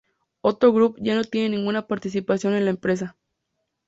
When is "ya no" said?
0.99-1.23